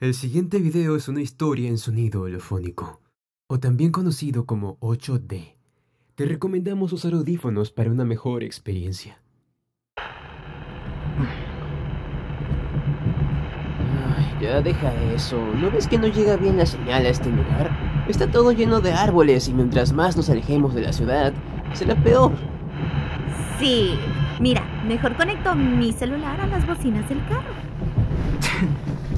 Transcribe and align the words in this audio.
El 0.00 0.14
siguiente 0.14 0.58
video 0.60 0.96
es 0.96 1.08
una 1.08 1.20
historia 1.20 1.68
en 1.68 1.76
sonido 1.76 2.22
holofónico, 2.22 3.02
o 3.46 3.60
también 3.60 3.92
conocido 3.92 4.46
como 4.46 4.78
8D. 4.80 5.56
Te 6.14 6.24
recomendamos 6.24 6.94
usar 6.94 7.12
audífonos 7.12 7.70
para 7.70 7.90
una 7.90 8.06
mejor 8.06 8.42
experiencia. 8.42 9.20
Ay, 14.16 14.38
ya 14.40 14.62
deja 14.62 14.90
eso. 15.12 15.36
¿No 15.56 15.70
ves 15.70 15.86
que 15.86 15.98
no 15.98 16.06
llega 16.06 16.38
bien 16.38 16.56
la 16.56 16.64
señal 16.64 17.04
a 17.04 17.10
este 17.10 17.28
lugar? 17.28 17.70
Está 18.08 18.30
todo 18.30 18.52
lleno 18.52 18.80
de 18.80 18.94
árboles 18.94 19.48
y 19.48 19.52
mientras 19.52 19.92
más 19.92 20.16
nos 20.16 20.30
alejemos 20.30 20.74
de 20.74 20.80
la 20.80 20.94
ciudad, 20.94 21.34
será 21.74 21.94
peor. 22.02 22.32
Sí. 23.58 23.98
Mira, 24.40 24.64
mejor 24.88 25.14
conecto 25.14 25.54
mi 25.54 25.92
celular 25.92 26.40
a 26.40 26.46
las 26.46 26.66
bocinas 26.66 27.06
del 27.10 27.22
carro. 27.26 27.52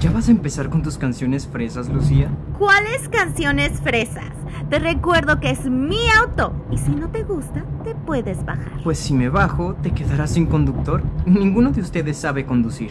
¿Ya 0.00 0.10
vas 0.10 0.28
a 0.28 0.30
empezar 0.30 0.68
con 0.68 0.82
tus 0.82 0.98
canciones 0.98 1.46
fresas, 1.46 1.88
Lucía? 1.88 2.28
¿Cuáles 2.58 3.08
canciones 3.08 3.80
fresas? 3.80 4.32
Te 4.68 4.78
recuerdo 4.78 5.40
que 5.40 5.50
es 5.50 5.66
mi 5.66 6.08
auto 6.10 6.52
y 6.70 6.78
si 6.78 6.90
no 6.90 7.10
te 7.10 7.22
gusta, 7.22 7.64
te 7.84 7.94
puedes 7.94 8.44
bajar. 8.44 8.82
Pues 8.82 8.98
si 8.98 9.14
me 9.14 9.28
bajo, 9.28 9.74
te 9.74 9.92
quedarás 9.92 10.32
sin 10.32 10.46
conductor. 10.46 11.02
Ninguno 11.26 11.70
de 11.70 11.80
ustedes 11.80 12.16
sabe 12.16 12.44
conducir. 12.44 12.90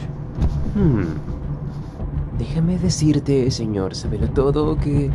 Hmm. 0.75 1.03
Déjame 2.37 2.77
decirte, 2.79 3.49
señor 3.51 3.93
todo, 4.33 4.77
que 4.77 5.11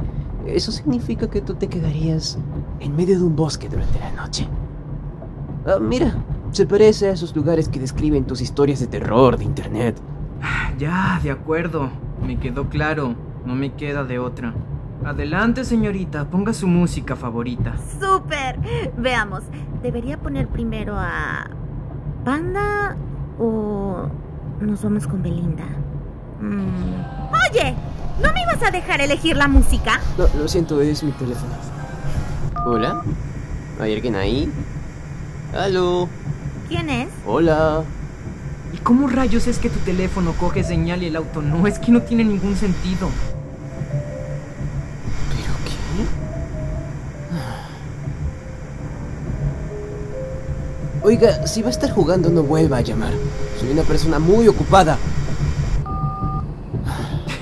eso 0.46 0.72
significa 0.72 1.28
que 1.28 1.40
tú 1.40 1.54
te 1.54 1.68
quedarías 1.68 2.38
en 2.80 2.96
medio 2.96 3.18
de 3.18 3.24
un 3.24 3.36
bosque 3.36 3.68
durante 3.68 3.98
la 3.98 4.12
noche. 4.12 4.46
Ah, 5.66 5.78
mira, 5.80 6.24
se 6.52 6.66
parece 6.66 7.08
a 7.08 7.12
esos 7.12 7.34
lugares 7.34 7.68
que 7.68 7.80
describen 7.80 8.24
tus 8.24 8.40
historias 8.40 8.80
de 8.80 8.86
terror 8.86 9.36
de 9.36 9.44
internet. 9.44 9.96
Ya, 10.78 11.20
de 11.22 11.30
acuerdo. 11.30 11.90
Me 12.24 12.38
quedó 12.38 12.68
claro. 12.68 13.14
No 13.44 13.54
me 13.54 13.72
queda 13.72 14.04
de 14.04 14.18
otra. 14.18 14.54
Adelante, 15.04 15.64
señorita. 15.64 16.24
Ponga 16.26 16.52
su 16.52 16.66
música 16.66 17.16
favorita. 17.16 17.74
¡Súper! 18.00 18.58
Veamos. 18.96 19.42
¿Debería 19.82 20.18
poner 20.18 20.48
primero 20.48 20.96
a. 20.96 21.48
¿Panda 22.24 22.96
o. 23.38 24.08
nos 24.60 24.82
vamos 24.82 25.06
con 25.06 25.22
Belinda? 25.22 25.64
Mm. 26.40 26.94
Oye, 27.50 27.74
¿no 28.22 28.32
me 28.32 28.42
ibas 28.42 28.62
a 28.62 28.70
dejar 28.70 29.00
elegir 29.00 29.36
la 29.36 29.48
música? 29.48 30.00
No, 30.16 30.26
lo 30.38 30.48
siento, 30.48 30.80
es 30.80 31.02
mi 31.02 31.12
teléfono. 31.12 31.52
¿Hola? 32.66 33.02
¿Hay 33.80 33.94
alguien 33.94 34.14
ahí? 34.16 34.52
¿Aló? 35.56 36.08
¿Quién 36.68 36.90
es? 36.90 37.08
Hola. 37.26 37.82
¿Y 38.72 38.78
cómo 38.78 39.06
rayos 39.08 39.46
es 39.46 39.58
que 39.58 39.70
tu 39.70 39.78
teléfono 39.80 40.32
coge 40.32 40.62
señal 40.62 41.02
y 41.02 41.06
el 41.06 41.16
auto 41.16 41.40
no? 41.40 41.66
Es 41.66 41.78
que 41.78 41.90
no 41.90 42.02
tiene 42.02 42.24
ningún 42.24 42.56
sentido. 42.56 43.08
¿Pero 45.30 45.52
qué? 51.02 51.06
Oiga, 51.06 51.46
si 51.46 51.62
va 51.62 51.68
a 51.68 51.70
estar 51.70 51.90
jugando 51.90 52.28
no 52.28 52.42
vuelva 52.42 52.78
a 52.78 52.80
llamar. 52.82 53.12
Soy 53.58 53.70
una 53.70 53.82
persona 53.82 54.18
muy 54.18 54.48
ocupada. 54.48 54.98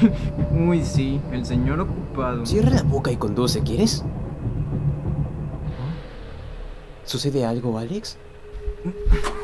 Uy, 0.69 0.85
sí, 0.85 1.21
el 1.33 1.45
señor 1.45 1.81
ocupado. 1.81 2.47
Cierra 2.47 2.71
la 2.71 2.83
boca 2.83 3.11
y 3.11 3.17
conduce, 3.17 3.63
¿quieres? 3.63 4.05
¿Sucede 7.05 7.45
algo, 7.45 7.79
Alex? 7.79 8.17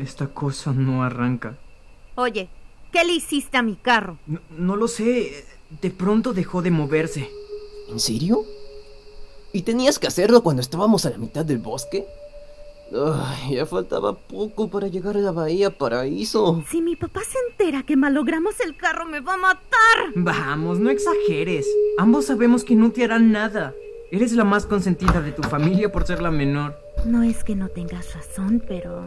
Esta 0.00 0.28
cosa 0.28 0.72
no 0.72 1.02
arranca. 1.02 1.56
Oye, 2.14 2.48
¿qué 2.92 3.04
le 3.04 3.14
hiciste 3.14 3.56
a 3.56 3.62
mi 3.62 3.76
carro? 3.76 4.18
No, 4.50 4.76
lo 4.76 4.88
sé. 4.88 5.44
De 5.82 5.90
pronto 5.90 6.32
dejó 6.32 6.62
de 6.62 6.70
moverse. 6.70 7.30
¿En 7.90 8.00
serio? 8.00 8.44
¿Y 9.52 9.62
tenías 9.62 9.98
que 9.98 10.06
hacerlo 10.06 10.42
cuando 10.42 10.60
estábamos 10.60 11.06
a 11.06 11.10
la 11.10 11.18
mitad 11.18 11.44
del 11.44 11.58
bosque? 11.58 12.06
Ay, 12.92 13.56
ya 13.56 13.66
faltaba 13.66 14.14
poco 14.14 14.68
para 14.68 14.88
llegar 14.88 15.16
a 15.16 15.20
la 15.20 15.32
bahía 15.32 15.76
Paraíso. 15.76 16.64
Si 16.70 16.80
mi 16.80 16.96
papá 16.96 17.20
se 17.20 17.38
entera 17.50 17.82
que 17.82 17.96
malogramos 17.96 18.60
el 18.60 18.76
carro, 18.76 19.04
me 19.04 19.20
va 19.20 19.34
a 19.34 19.38
matar. 19.38 20.12
Vamos, 20.14 20.78
no 20.78 20.88
exageres. 20.90 21.66
Ambos 21.98 22.26
sabemos 22.26 22.64
que 22.64 22.76
no 22.76 22.90
te 22.90 23.04
harán 23.04 23.30
nada. 23.30 23.74
Eres 24.10 24.32
la 24.32 24.44
más 24.44 24.64
consentida 24.64 25.20
de 25.20 25.32
tu 25.32 25.42
familia 25.42 25.92
por 25.92 26.06
ser 26.06 26.22
la 26.22 26.30
menor. 26.30 26.78
No 27.04 27.22
es 27.22 27.44
que 27.44 27.54
no 27.54 27.68
tengas 27.68 28.14
razón, 28.14 28.62
pero 28.66 29.06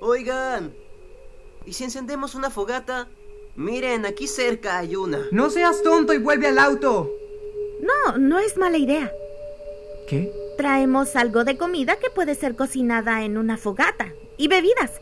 Oigan, 0.00 0.74
¿y 1.66 1.72
si 1.72 1.84
encendemos 1.84 2.34
una 2.34 2.50
fogata? 2.50 3.08
Miren, 3.56 4.06
aquí 4.06 4.28
cerca 4.28 4.78
hay 4.78 4.94
una. 4.94 5.26
No 5.32 5.50
seas 5.50 5.82
tonto 5.82 6.12
y 6.12 6.18
vuelve 6.18 6.46
al 6.46 6.58
auto. 6.58 7.10
No, 7.80 8.16
no 8.18 8.38
es 8.38 8.56
mala 8.56 8.78
idea. 8.78 9.10
¿Qué? 10.08 10.32
Traemos 10.56 11.16
algo 11.16 11.44
de 11.44 11.56
comida 11.56 11.96
que 11.96 12.10
puede 12.10 12.34
ser 12.34 12.54
cocinada 12.54 13.24
en 13.24 13.36
una 13.36 13.56
fogata. 13.56 14.12
Y 14.36 14.48
bebidas. 14.48 14.92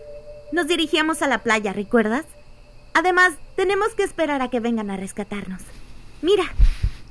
Nos 0.53 0.67
dirigíamos 0.67 1.21
a 1.23 1.29
la 1.29 1.43
playa, 1.43 1.73
¿recuerdas? 1.73 2.25
Además, 2.95 3.35
tenemos 3.57 3.89
que 3.95 4.05
esperar 4.05 4.41
a 4.41 4.49
que 4.49 4.61
vengan 4.61 4.91
a 4.91 4.97
rescatarnos. 4.97 5.61
Mira. 6.23 6.45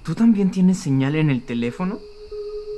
¿Tú 0.03 0.15
también 0.15 0.49
tienes 0.49 0.79
señal 0.79 1.15
en 1.15 1.29
el 1.29 1.45
teléfono? 1.45 1.99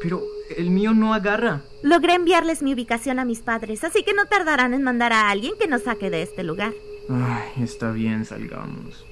Pero 0.02 0.22
el 0.56 0.70
mío 0.70 0.94
no 0.94 1.14
agarra. 1.14 1.62
Logré 1.84 2.16
enviarles 2.16 2.62
mi 2.62 2.74
ubicación 2.74 3.20
a 3.20 3.26
mis 3.26 3.40
padres, 3.40 3.84
así 3.84 4.04
que 4.04 4.14
no 4.14 4.26
tardarán 4.26 4.74
en 4.74 4.84
mandar 4.84 5.14
a 5.14 5.30
alguien 5.30 5.54
que 5.60 5.68
nos 5.68 5.84
saque 5.84 6.10
de 6.10 6.22
este 6.22 6.44
lugar. 6.44 6.74
Ay, 7.10 7.64
está 7.64 7.92
bien, 7.92 8.26
salgamos. 8.26 9.06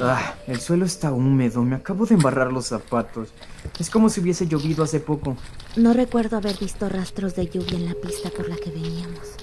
Ah, 0.00 0.34
el 0.48 0.60
suelo 0.60 0.84
está 0.84 1.12
húmedo, 1.12 1.62
me 1.62 1.76
acabo 1.76 2.06
de 2.06 2.14
embarrar 2.14 2.52
los 2.52 2.66
zapatos. 2.66 3.32
Es 3.78 3.88
como 3.88 4.08
si 4.08 4.20
hubiese 4.20 4.46
llovido 4.46 4.82
hace 4.82 5.00
poco. 5.00 5.36
No 5.76 5.92
recuerdo 5.92 6.36
haber 6.36 6.58
visto 6.58 6.88
rastros 6.88 7.36
de 7.36 7.46
lluvia 7.46 7.76
en 7.76 7.86
la 7.86 7.94
pista 7.94 8.30
por 8.30 8.48
la 8.48 8.56
que 8.56 8.70
veníamos. 8.70 9.36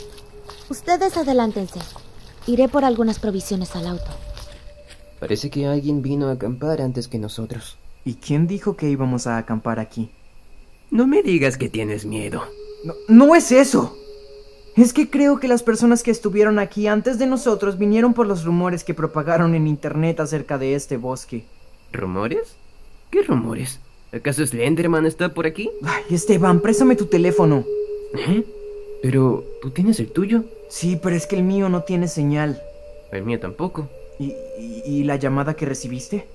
Ustedes 0.70 1.16
adelántense. 1.18 1.80
Iré 2.46 2.68
por 2.68 2.84
algunas 2.84 3.20
provisiones 3.20 3.76
al 3.76 3.88
auto. 3.88 4.12
Parece 5.20 5.50
que 5.50 5.68
alguien 5.68 6.02
vino 6.02 6.28
a 6.28 6.34
acampar 6.34 6.82
antes 6.82 7.08
que 7.08 7.20
nosotros. 7.20 7.78
¿Y 8.06 8.16
quién 8.16 8.48
dijo 8.48 8.76
que 8.76 8.90
íbamos 8.90 9.28
a 9.28 9.38
acampar 9.38 9.80
aquí? 9.80 10.10
No 10.92 11.06
me 11.08 11.22
digas 11.22 11.58
que 11.58 11.70
tienes 11.70 12.06
miedo. 12.06 12.44
No, 12.84 12.94
no 13.08 13.36
es 13.36 13.52
eso. 13.52 13.96
Es 14.76 14.94
que 14.94 15.10
creo 15.10 15.40
que 15.40 15.48
las 15.48 15.62
personas 15.64 16.04
que 16.04 16.12
estuvieron 16.12 16.58
aquí 16.58 16.88
antes 16.88 17.20
de 17.20 17.28
nosotros 17.28 17.78
vinieron 17.78 18.14
por 18.14 18.26
los 18.28 18.46
rumores 18.46 18.84
que 18.84 18.94
propagaron 18.94 19.54
en 19.54 19.68
internet 19.68 20.20
acerca 20.20 20.58
de 20.58 20.76
este 20.76 20.98
bosque. 20.98 21.44
¿Rumores? 21.92 22.56
¿Qué 23.12 23.24
rumores? 23.24 23.80
¿Acaso 24.14 24.46
Slenderman 24.46 25.06
está 25.06 25.34
por 25.34 25.46
aquí? 25.46 25.70
Ay, 25.84 26.16
Esteban, 26.16 26.62
préstame 26.62 26.96
tu 26.96 27.08
teléfono. 27.08 27.66
¿Eh? 28.16 28.44
Pero, 29.04 29.44
¿tú 29.62 29.72
tienes 29.72 30.00
el 30.00 30.12
tuyo? 30.12 30.46
Sí, 30.70 31.00
pero 31.02 31.16
es 31.16 31.28
que 31.28 31.36
el 31.36 31.44
mío 31.44 31.70
no 31.70 31.84
tiene 31.84 32.08
señal. 32.08 32.62
El 33.12 33.24
mío 33.24 33.40
tampoco. 33.40 33.90
y, 34.20 34.34
y 34.86 35.04
la 35.04 35.16
llamada 35.18 35.56
que 35.56 35.66
recibiste? 35.66 36.26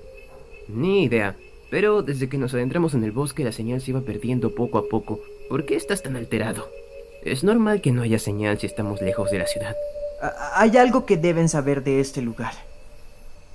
Ni 0.68 1.04
idea. 1.04 1.36
Pero 1.74 2.02
desde 2.02 2.28
que 2.28 2.38
nos 2.38 2.54
adentramos 2.54 2.94
en 2.94 3.02
el 3.02 3.10
bosque 3.10 3.42
la 3.42 3.50
señal 3.50 3.80
se 3.80 3.90
iba 3.90 4.00
perdiendo 4.00 4.54
poco 4.54 4.78
a 4.78 4.86
poco. 4.88 5.18
¿Por 5.48 5.66
qué 5.66 5.74
estás 5.74 6.04
tan 6.04 6.14
alterado? 6.14 6.70
Es 7.24 7.42
normal 7.42 7.80
que 7.80 7.90
no 7.90 8.02
haya 8.02 8.20
señal 8.20 8.60
si 8.60 8.66
estamos 8.66 9.02
lejos 9.02 9.32
de 9.32 9.40
la 9.40 9.48
ciudad. 9.48 9.74
Hay 10.52 10.76
algo 10.76 11.04
que 11.04 11.16
deben 11.16 11.48
saber 11.48 11.82
de 11.82 11.98
este 11.98 12.22
lugar. 12.22 12.52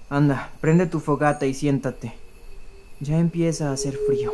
Anda, 0.10 0.52
prende 0.60 0.86
tu 0.86 1.00
fogata 1.00 1.46
y 1.46 1.54
siéntate. 1.54 2.12
Ya 3.00 3.18
empieza 3.18 3.70
a 3.70 3.72
hacer 3.72 3.98
frío. 4.06 4.34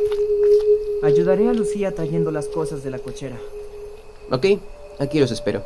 Ayudaré 1.04 1.48
a 1.48 1.52
Lucía 1.52 1.94
trayendo 1.94 2.32
las 2.32 2.48
cosas 2.48 2.82
de 2.82 2.90
la 2.90 2.98
cochera. 2.98 3.36
Ok, 4.32 4.46
aquí 4.98 5.20
los 5.20 5.30
espero. 5.30 5.62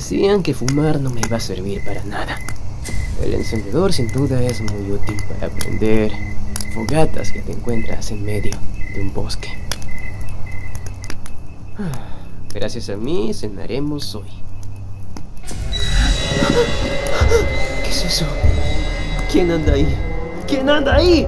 Decían 0.00 0.42
que 0.42 0.54
fumar 0.54 0.98
no 0.98 1.10
me 1.10 1.20
iba 1.20 1.36
a 1.36 1.40
servir 1.40 1.84
para 1.84 2.02
nada. 2.04 2.38
El 3.22 3.34
encendedor 3.34 3.92
sin 3.92 4.10
duda 4.10 4.42
es 4.42 4.62
muy 4.62 4.92
útil 4.92 5.22
para 5.28 5.52
prender 5.52 6.10
fogatas 6.72 7.30
que 7.30 7.42
te 7.42 7.52
encuentras 7.52 8.10
en 8.10 8.24
medio 8.24 8.56
de 8.94 9.02
un 9.02 9.12
bosque. 9.12 9.50
Gracias 12.54 12.88
a 12.88 12.96
mí 12.96 13.34
cenaremos 13.34 14.14
hoy. 14.14 14.30
¿Qué 17.84 17.90
es 17.90 18.04
eso? 18.06 18.24
¿Quién 19.30 19.50
anda 19.50 19.74
ahí? 19.74 19.94
¿Quién 20.48 20.70
anda 20.70 20.96
ahí? 20.96 21.26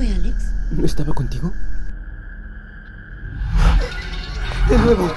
Fue 0.00 0.14
Alex? 0.14 0.34
¿No 0.70 0.86
estaba 0.86 1.12
contigo? 1.12 1.52
De 4.70 4.78
nuevo. 4.78 5.12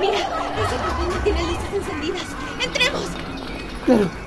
Mira, 0.00 0.18
esa 0.18 0.76
cabina 0.82 1.22
tiene 1.22 1.42
luces 1.42 1.74
encendidas. 1.74 2.26
¡Entremos! 2.60 3.06
Claro. 3.86 4.23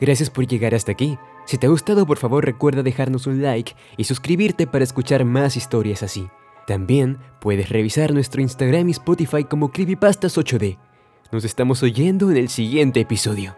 Gracias 0.00 0.30
por 0.30 0.46
llegar 0.46 0.74
hasta 0.74 0.92
aquí. 0.92 1.18
Si 1.44 1.58
te 1.58 1.66
ha 1.66 1.70
gustado, 1.70 2.06
por 2.06 2.16
favor 2.16 2.44
recuerda 2.44 2.82
dejarnos 2.82 3.26
un 3.26 3.42
like 3.42 3.74
y 3.96 4.04
suscribirte 4.04 4.66
para 4.66 4.84
escuchar 4.84 5.24
más 5.24 5.56
historias 5.56 6.02
así. 6.02 6.28
También 6.66 7.18
puedes 7.40 7.68
revisar 7.68 8.14
nuestro 8.14 8.40
Instagram 8.40 8.88
y 8.88 8.92
Spotify 8.92 9.44
como 9.44 9.70
Creepypastas8D. 9.72 10.78
Nos 11.32 11.44
estamos 11.44 11.82
oyendo 11.82 12.30
en 12.30 12.36
el 12.36 12.48
siguiente 12.48 13.00
episodio. 13.00 13.56